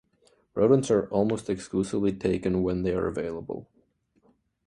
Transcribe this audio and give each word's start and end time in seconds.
Rodents 0.55 0.89
are 0.89 1.07
almost 1.09 1.47
exclusively 1.47 2.11
taken 2.11 2.63
when 2.63 2.81
they 2.81 2.91
are 2.91 3.05
available. 3.05 3.67